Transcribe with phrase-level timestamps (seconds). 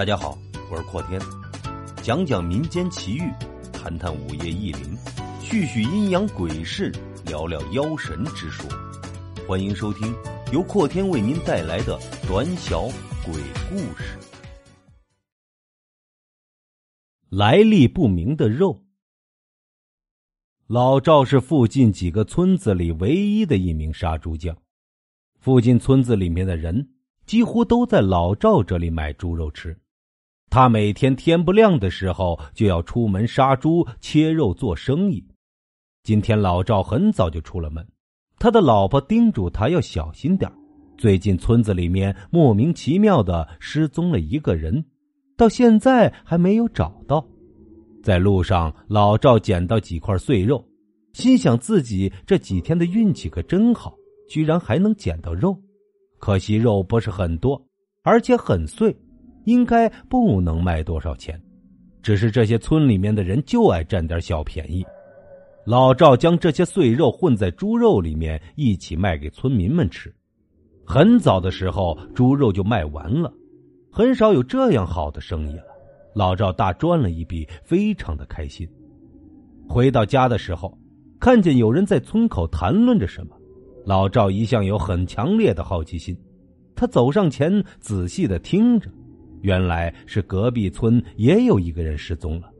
[0.00, 0.38] 大家好，
[0.70, 1.20] 我是阔天，
[2.02, 3.30] 讲讲民间奇遇，
[3.70, 4.96] 谈谈午夜异灵，
[5.42, 6.90] 叙叙阴阳鬼事，
[7.26, 8.66] 聊聊妖神之说。
[9.46, 10.16] 欢迎收听
[10.54, 12.84] 由阔天为您带来的短小
[13.26, 13.34] 鬼
[13.68, 14.18] 故事。
[17.28, 18.82] 来历不明的肉。
[20.66, 24.56] 老赵是附近几个村子里唯一的一名杀猪匠，
[25.38, 26.88] 附近村子里面的人
[27.26, 29.78] 几乎都在老赵这里买猪肉吃。
[30.50, 35.24] 他每天天不亮的时候就要出门杀猪、切肉做生意。
[36.02, 37.86] 今天老赵很早就出了门，
[38.36, 40.50] 他的老婆叮嘱他要小心点
[40.98, 44.84] 最近村子里面莫名其妙的失踪了一个人，
[45.36, 47.24] 到现在还没有找到。
[48.02, 50.64] 在路上，老赵捡到几块碎肉，
[51.12, 53.94] 心想自己这几天的运气可真好，
[54.28, 55.56] 居然还能捡到肉。
[56.18, 57.62] 可惜肉不是很多，
[58.02, 58.94] 而且很碎，
[59.44, 61.40] 应该不能卖多少钱。
[62.02, 64.84] 只是这些村里面的人就爱占点小便宜。
[65.66, 70.12] 老赵将这些碎肉混在猪肉里面一起卖给村民们吃。
[70.86, 73.32] 很早的时候，猪肉就卖完了，
[73.92, 75.64] 很少有这样好的生意了。
[76.14, 78.68] 老赵大赚了一笔，非常的开心。
[79.68, 80.76] 回到家的时候，
[81.20, 83.36] 看见有人在村口谈论着什么。
[83.84, 86.16] 老赵一向有很强烈的好奇心，
[86.74, 88.90] 他走上前仔细的听着，
[89.42, 92.50] 原来是隔壁村也有一个人失踪了，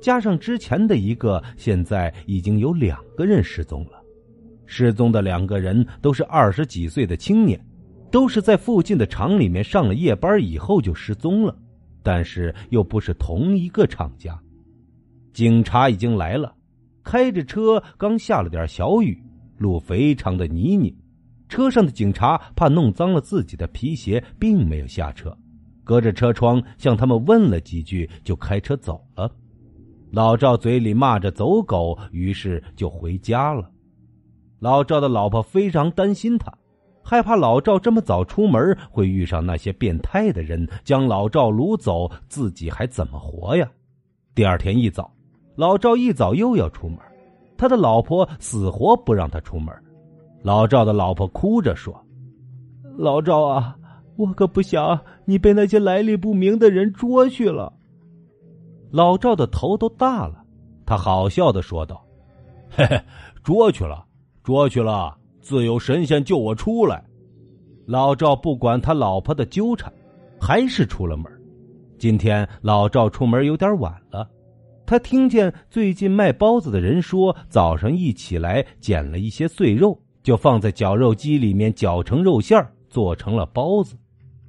[0.00, 4.02] 加上之前的一个，现在已经有两个人失踪了。
[4.66, 7.58] 失踪的两个人都是二十几岁的青年，
[8.10, 11.56] 都是在附近的厂里面上了夜班以后就失踪了。
[12.02, 14.38] 但是又不是同一个厂家，
[15.32, 16.54] 警察已经来了，
[17.02, 19.20] 开着车刚下了点小雨，
[19.58, 20.94] 路非常的泥泞，
[21.48, 25.36] 车上的警察怕弄脏了自己的皮鞋，并没有下车，
[25.88, 29.30] 隔着车窗向他们问了几句，就开车走了。
[30.10, 33.70] 老赵嘴里骂着走狗，于是就回家了。
[34.58, 36.52] 老赵的老婆非常担心他。
[37.02, 43.66] 害怕老赵这么早出门会遇上那些变态的人，将老赵掳走，自己还怎么活呀？
[44.34, 45.10] 第二天一早，
[45.56, 46.98] 老赵一早又要出门，
[47.56, 49.74] 他的老婆死活不让他出门。
[50.42, 51.98] 老赵的老婆哭着说
[52.98, 53.74] ：“老赵啊，
[54.18, 57.72] 我可不想你被那些来历不明的人捉去了。”
[58.90, 60.42] 老赵的头都大了，
[60.84, 62.04] 他好笑的说道
[62.68, 63.00] ：“嘿嘿，
[63.44, 64.04] 捉去了，
[64.42, 67.02] 捉去了。”自有神仙救我出来。
[67.86, 69.90] 老赵不管他老婆的纠缠，
[70.38, 71.24] 还是出了门。
[71.96, 74.28] 今天老赵出门有点晚了，
[74.84, 83.96] 他听见最近卖包子的人说，早上一起来捡了一些碎肉，就放在绞肉机里面绞成肉馅做成了包子。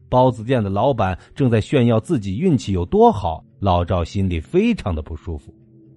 [0.09, 5.53] 包子店的老板正在炫耀自己运气有多好，老赵心里非常的不舒服。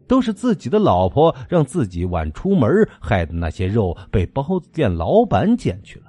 [0.07, 2.69] 都是自己的老婆让自己晚出门，
[3.01, 6.07] 害得那些肉被包子店老板捡去了。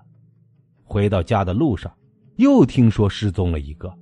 [0.84, 1.90] 回到家的路上，
[2.36, 3.94] 又听说失踪了一个，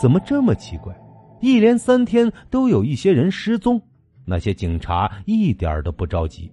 [0.00, 0.94] 怎么这么奇怪？
[1.40, 3.82] 一连三天都有一些人失踪，
[4.24, 6.48] 那些警察一点都不着急。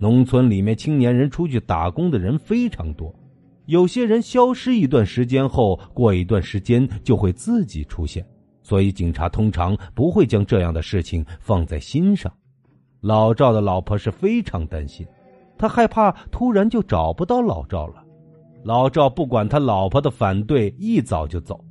[0.00, 3.14] 农村里面青年人出去打工的人非常多，
[3.66, 8.24] 有些人消失一段时间后，过一段时间就会自己出现。
[8.62, 12.32] 所以，警察通常不会将这样的事情放在心上。
[13.00, 15.06] 老赵的老婆是非常担心，
[15.58, 18.02] 他害怕突然就找不到老赵了。
[18.62, 21.62] 老赵不管他老婆的反对，一早就走。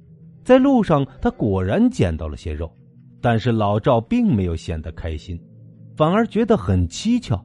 [0.43, 2.71] 在路上，他果然捡到了些肉，
[3.19, 5.41] 但是老赵并没有显得开心，
[5.95, 7.43] 反而觉得很蹊跷。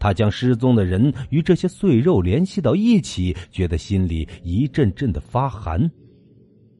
[0.00, 5.88] 他将失踪的人与这些碎肉联系到一起，觉得心里一阵阵的发寒。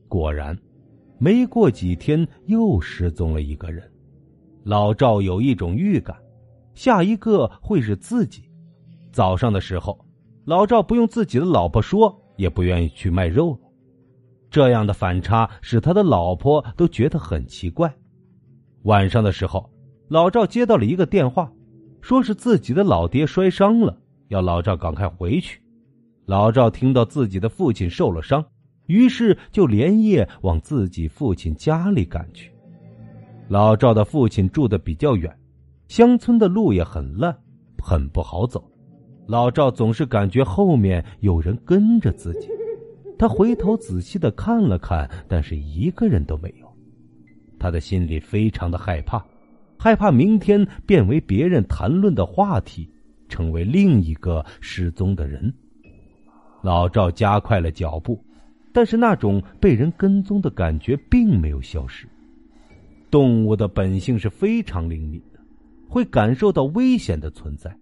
[0.08, 0.58] 果然。
[1.22, 3.86] 没过几天，又失踪了一个人。
[4.64, 6.16] 老赵有一种预感，
[6.72, 8.42] 下一个会是自己。
[9.12, 10.02] 早上的时候，
[10.46, 13.58] 老赵不用自己的老婆说，也不愿意去卖肉了。
[14.50, 17.94] 这样的反差使他的老婆都觉得很奇怪。
[18.84, 19.70] 晚上的时候，
[20.08, 21.52] 老赵接到了一个电话，
[22.00, 23.96] 说是自己的老爹摔伤了，
[24.28, 25.60] 要老赵赶快回去。
[26.26, 28.44] 老赵听到自己的父亲受了伤。
[28.86, 32.50] 于是就连夜往自己父亲家里赶去。
[33.46, 35.32] 老赵的父亲住的比较远，
[35.86, 37.38] 乡村的路也很烂，
[37.80, 38.68] 很不好走。
[39.28, 42.48] 老赵总是感觉后面有人跟着自己，
[43.16, 46.66] 他回头仔细的看了看，但是一个人都没有。
[47.60, 49.24] 他的心里非常的害怕，
[49.82, 52.86] 害怕明天变为别人谈论的话题，
[53.30, 55.50] 成为另一个失踪的人。
[56.60, 58.22] 老赵加快了脚步。
[58.74, 62.06] 但是那种被人跟踪的感觉并没有消失。
[63.10, 65.40] 动物的本性是非常灵敏的，
[65.88, 67.74] 会感受到危险的存在。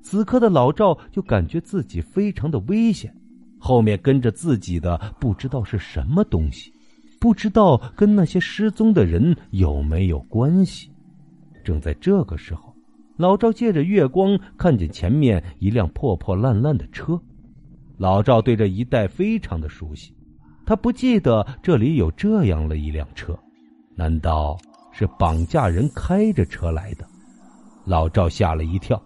[0.00, 3.12] 此刻的老赵就感觉自己非常的危险，
[3.58, 6.72] 后面跟着自己的不知道是什么东西，
[7.20, 10.89] 不知道跟那些失踪的人有没有关系。
[11.62, 12.74] 正在这个时候，
[13.16, 17.20] 老赵借着月光看见前面一辆破破烂烂的车。
[17.98, 20.14] 老赵对这一带非常的熟悉，
[20.64, 23.38] 他不记得这里有这样的一辆车，
[23.94, 24.56] 难道
[24.90, 27.06] 是绑架人开着车来的？
[27.84, 29.02] 老赵吓了一跳，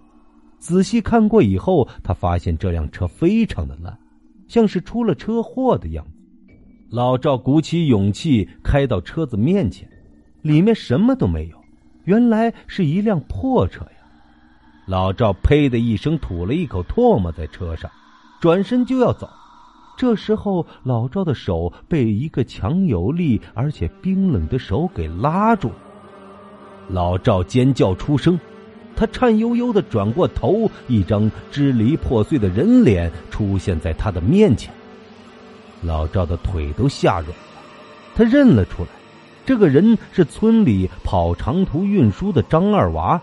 [0.59, 3.99] 仔细看过以后，他发现这辆车非常的烂，
[4.47, 6.12] 像是出了车祸的样子。
[6.91, 9.89] 老赵鼓起勇气开到车子面前，
[10.43, 11.63] 里面什么都没有，
[12.05, 13.91] 原来是一辆破车呀！
[14.87, 17.91] 老赵呸的一声吐了一口唾沫在车上。
[18.41, 19.31] 转身就要走，
[19.97, 25.71] 这时候老赵的手被一个强有力而且冰冷的手给拉住。
[26.89, 28.39] 老赵尖叫出声，
[28.95, 34.71] 他颤悠悠的转过头，一张支离破碎的人脸出现在他的面前。
[35.81, 37.35] 老赵的腿都吓软了，
[38.15, 38.89] 他认了出来，
[39.46, 43.20] 这个人是村里跑长途运输的张二娃。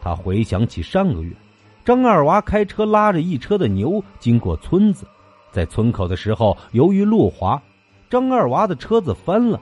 [0.00, 1.32] 他回想起上个月。
[1.82, 5.06] 张二娃开车拉着一车的牛经过村子，
[5.50, 7.60] 在村口的时候，由于路滑，
[8.10, 9.58] 张二娃的车子翻了，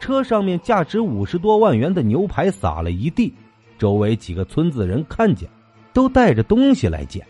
[0.00, 3.32] 车上面价值五十多万元的牛排撒了一地。
[3.78, 5.48] 周围几个村子人看见，
[5.92, 7.24] 都带着东西来捡。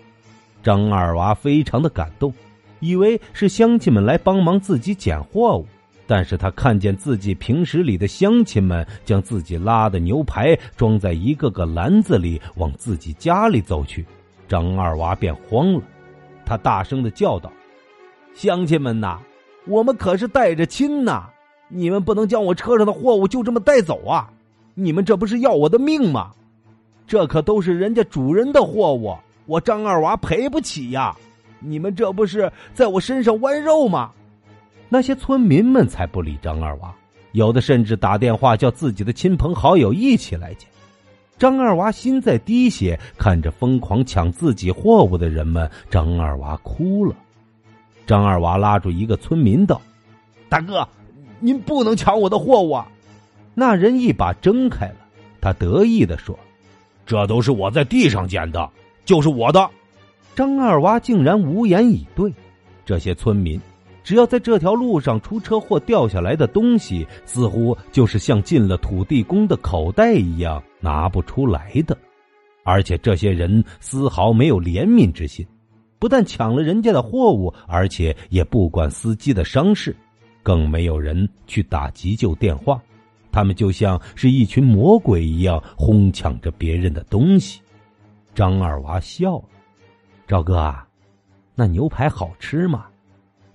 [0.62, 2.32] 张二娃非常的感动，
[2.80, 5.66] 以为是乡亲们来帮忙自己捡货物，
[6.06, 14.04] 但是他看见自己平时里的乡亲们将自己拉的牛排装在一个个篮子里，往自己家里走去。
[14.46, 15.80] 张二娃便慌了，
[16.44, 17.50] 他大声的叫道
[18.36, 19.18] ：“乡亲们呐，
[19.66, 21.24] 我们可是带着亲呐！
[21.68, 24.30] 你们不能将我车上的货物就这么带走啊！
[24.74, 26.32] 你们这不是要我的命吗？
[27.06, 29.16] 这可都是人家主人的货物，
[29.46, 31.16] 我张二娃赔不起呀！
[31.60, 34.10] 你们这不是在我身上剜肉吗？”
[34.94, 36.94] 那些村民们才不理张二娃，
[37.32, 40.68] 有的甚至打电话叫自己的亲朋好友一起来捡。
[41.36, 47.12] 张二娃心在滴血，看着疯狂抢自己货物的人们，张二娃哭了。
[48.06, 49.82] 张二娃拉住一个村民道
[50.48, 50.86] ：“大哥，
[51.40, 52.86] 您不能抢我的货物啊！”
[53.52, 54.96] 那人一把挣开了，
[55.40, 56.38] 他得意的说
[57.04, 58.70] ：“这都是我在地上捡的，
[59.04, 59.68] 就是我的。”
[60.36, 62.32] 张二娃竟然无言以对。
[62.86, 63.60] 这些村民。
[64.04, 71.96] 只要在这条路上出车祸掉下来的东西，似乎就是像进了土地公的口袋一样拿不出来的，
[72.64, 75.44] 而且这些人丝毫没有怜悯之心，
[75.98, 79.96] 不但抢了人家的货物，而且也不管司机的伤势，
[80.42, 82.78] 更没有人去打急救电话，
[83.32, 87.58] 他们就像是一群魔鬼一样哄抢着别人的东西。
[88.34, 89.44] 张二娃笑了
[90.28, 90.74] ：“赵哥，
[91.54, 92.84] 那牛排好吃吗？”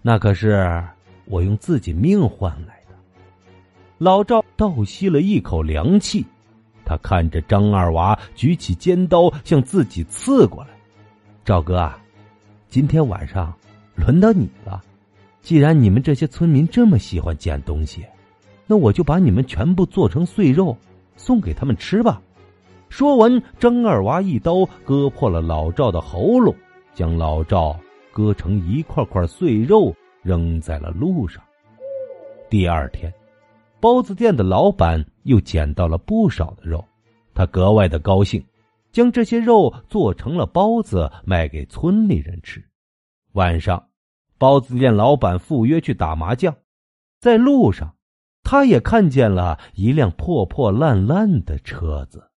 [0.02, 0.84] 那可是
[1.26, 2.96] 我用自己命换来的。
[3.98, 6.26] 老赵倒吸了一口凉气，
[6.86, 10.70] 他看着张二娃举起尖刀向自己刺过来。
[11.44, 12.00] 赵哥啊，
[12.70, 13.54] 今天晚上
[13.96, 14.82] 轮到你了。
[15.42, 18.06] 既然你们这些村民这么喜欢捡东西，
[18.68, 20.78] 那我就把你们全部做成碎肉
[21.16, 22.22] 送给他们吃吧。
[22.88, 26.56] 说完，张二娃一刀割破了老赵的喉咙，
[26.94, 27.80] 将老赵。
[28.12, 31.44] 割成一块块碎肉，扔在了路上。
[32.50, 33.14] 第二天，
[33.80, 36.84] 包子店的老板又捡到了不少的肉，
[37.34, 38.44] 他格外的高兴，
[38.92, 42.64] 将这些肉做成了包子卖给村里人吃。
[43.34, 43.88] 晚上，
[44.38, 46.56] 包子店老板赴约去打麻将，
[47.20, 47.96] 在路上，
[48.44, 52.29] 他也看见了一辆破破烂烂的车子。